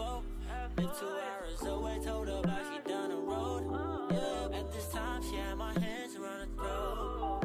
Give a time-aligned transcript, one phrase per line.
[0.00, 0.84] got work at 4.
[0.84, 4.08] Live two hours away, told her about she down the road.
[4.10, 7.40] Yeah, at this time, she had my hands around her throat.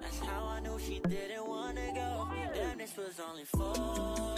[0.00, 2.28] That's how I knew she didn't wanna go.
[2.54, 4.35] Damn, this was only foreplay.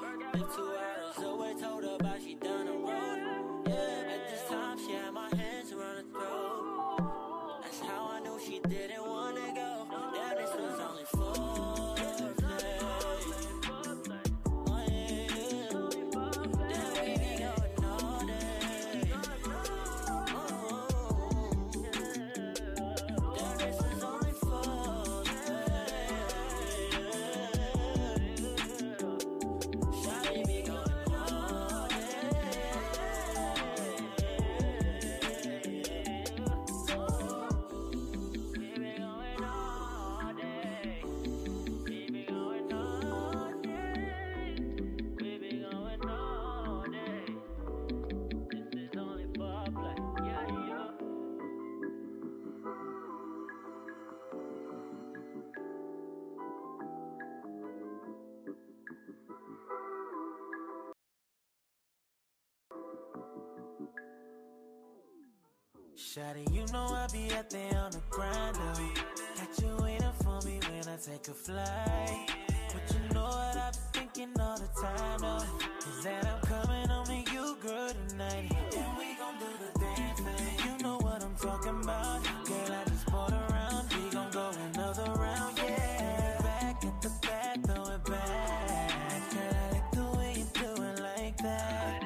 [0.00, 1.97] Live two hours away, told her
[66.08, 68.56] Shawty, you know I be out there on the grind.
[68.56, 72.30] Got you waiting for me when I take a flight.
[72.72, 75.44] But you know what I be thinking all the time, though.
[75.86, 78.50] Is that I'm coming home to you, girl, tonight.
[78.74, 80.58] And we gon' do the damn thing.
[80.64, 82.24] You know what I'm talking about.
[82.46, 83.92] Girl, I just bought around.
[83.92, 86.40] We gon' go another round, yeah.
[86.40, 89.30] Back at the back, throw it back.
[89.34, 92.02] Girl, I like the way you do it like that.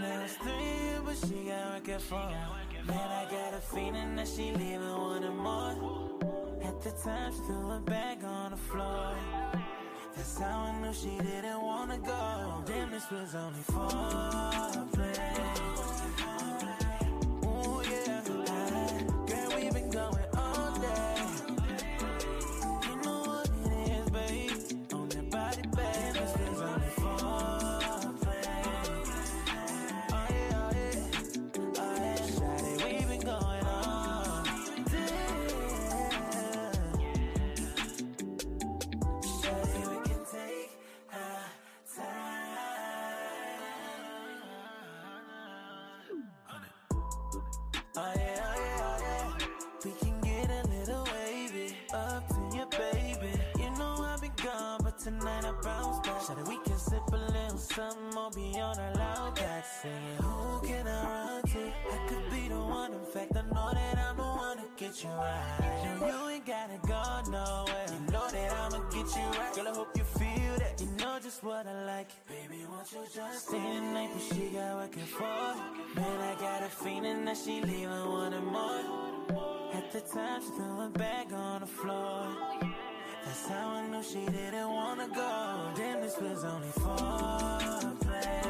[0.00, 2.32] Now it's three, but she got work at four.
[2.86, 3.13] Man,
[3.74, 5.74] feeling that she leaving wanting more.
[6.62, 9.14] At the time, she threw her bag on the floor.
[10.14, 12.62] That's how I knew she didn't wanna go.
[12.66, 15.33] Damn, this was only foreplay.
[55.04, 56.20] Tonight I bounce back.
[56.22, 60.16] Shawty, we can sip a little something or be on our loud back singing.
[60.22, 61.72] Who can I run to?
[61.92, 62.94] I could be the one.
[62.94, 65.98] In fact, I know that I'm the one to get you right.
[66.00, 67.86] No, you ain't gotta go nowhere.
[67.92, 69.54] You know that I'ma get you right.
[69.54, 70.80] Girl, I hope you feel that.
[70.80, 72.08] You know just what I like.
[72.26, 75.54] Baby, won't you just stay the night, but she got working for.
[76.00, 79.04] Man, I got a feeling that she leaving wanting more.
[79.74, 82.23] At the time, she threw her bag on the floor.
[83.34, 85.72] That's how I knew she didn't wanna go.
[85.74, 88.44] Damn, this was only foreplay.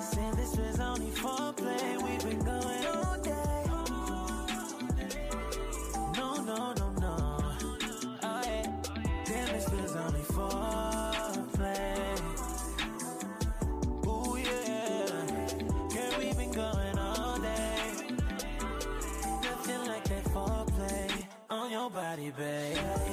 [0.00, 2.00] Said this was only foreplay.
[2.04, 3.64] We've been going all day.
[6.16, 7.16] No, no, no, no.
[8.22, 8.70] Oh yeah.
[9.26, 11.96] Damn, this was only foreplay.
[14.06, 15.06] Ooh yeah.
[15.94, 18.06] Girl, we've been going all day.
[19.42, 23.07] Nothing like that foreplay on your body, babe.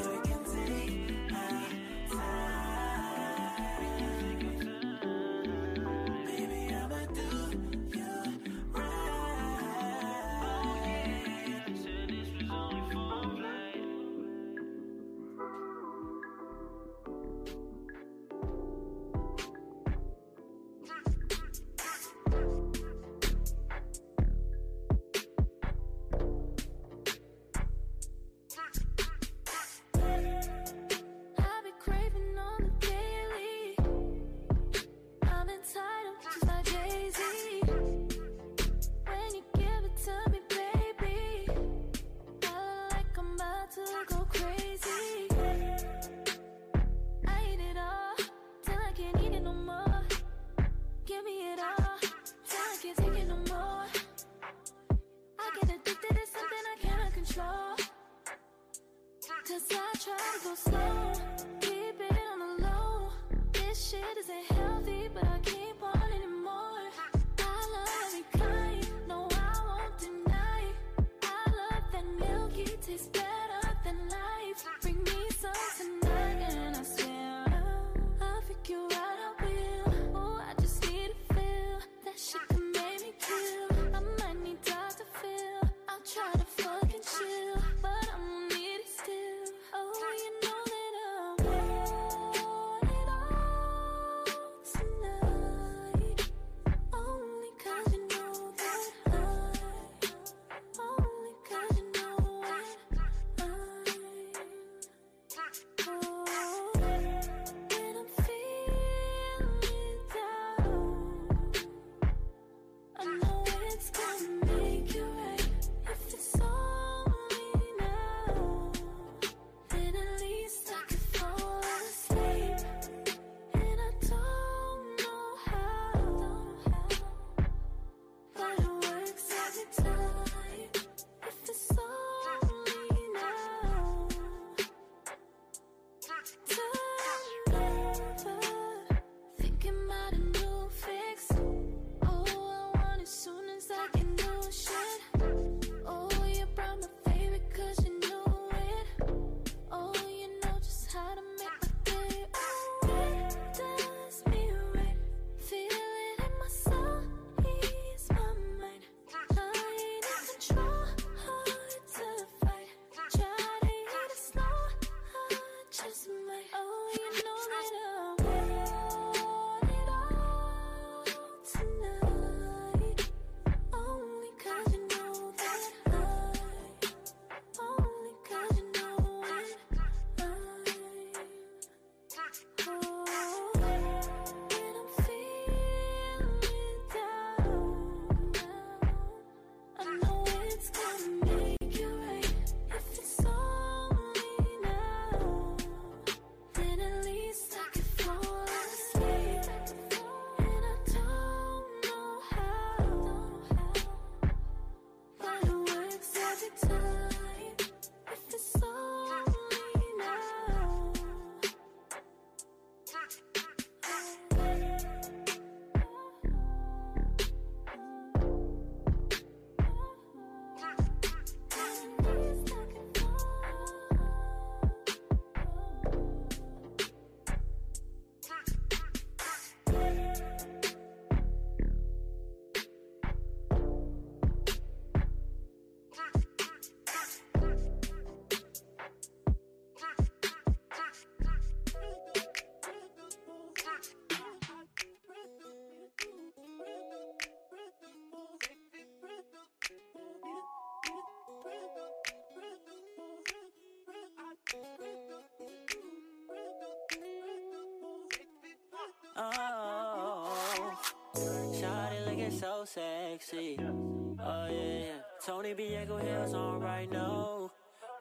[262.65, 263.57] So sexy.
[263.59, 264.91] Oh yeah,
[265.25, 267.51] Tony Diego heels on right now.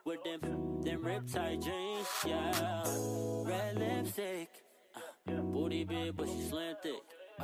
[0.05, 2.83] With them, them rip tight jeans, yeah.
[3.43, 4.49] Red lipstick,
[4.95, 7.01] uh, booty big but she slim thick.
[7.39, 7.43] Uh,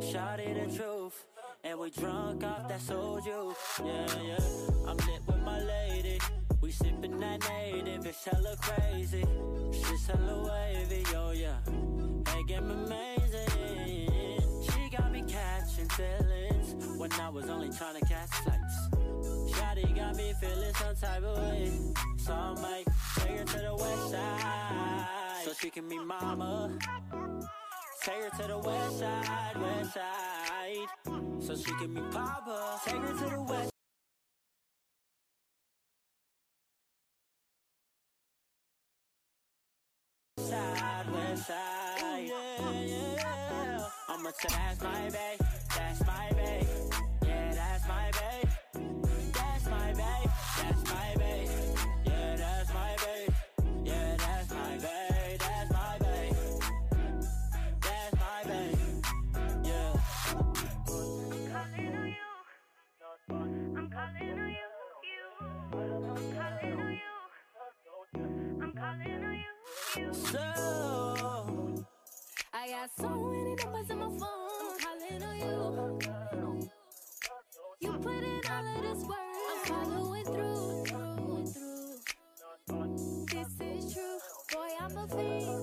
[0.00, 1.26] Shotty the truth,
[1.64, 3.54] and we drunk off that soju.
[3.84, 4.90] Yeah, yeah.
[4.90, 6.18] I'm lit with my lady.
[6.60, 9.24] We sippin' that native, it's hella crazy.
[9.72, 11.58] She's hella wavy, yo, yeah.
[12.28, 13.20] Hey, get me amazing.
[14.62, 16.29] She got me catching feelings
[17.10, 18.88] when I was only trying to catch flights.
[19.58, 21.70] body got me feeling some type of way.
[22.18, 22.84] So I might
[23.16, 25.06] take her to the west side.
[25.44, 26.78] So she can meet mama.
[28.02, 31.40] Take her to the west side, west side.
[31.40, 32.80] So she can meet papa.
[32.84, 33.70] Take her to the west
[40.38, 42.24] side, west side.
[42.26, 43.86] Yeah, yeah, yeah.
[44.08, 44.48] I'ma say
[44.82, 45.49] my babe,
[70.12, 70.38] So,
[72.52, 74.50] I got so many numbers on my phone.
[74.62, 76.00] I'm calling on you.
[77.80, 79.18] You put in all of this work.
[79.50, 83.26] I'm following through, through, through.
[83.26, 84.18] This is true.
[84.52, 85.59] Boy, I'm a fiend,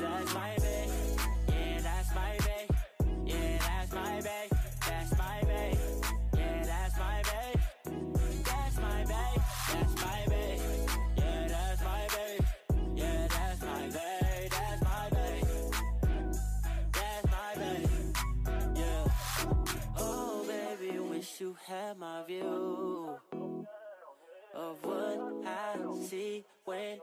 [0.00, 0.88] that's my bae.
[1.48, 2.66] Yeah, that's my bae.
[3.24, 4.48] Yeah, that's my bae.
[4.88, 5.78] That's my bae.
[6.36, 7.54] Yeah, that's my bae.
[8.44, 9.36] That's my bae.
[9.72, 10.58] That's my bae.
[11.16, 12.38] Yeah, that's my bae.
[12.96, 14.48] Yeah, that's my bae.
[14.50, 15.42] That's my bae.
[16.92, 17.88] That's my bae.
[18.74, 19.04] Yeah.
[19.98, 23.16] Oh, baby, wish you had my view
[24.54, 25.76] of what I
[26.08, 26.98] see when.